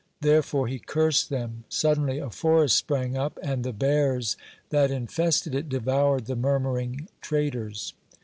[0.21, 1.63] Therefore he cursed them.
[1.69, 4.35] Suddenly a forest sprang up and the bears
[4.71, 7.93] that infested it devoured the murmuring traders.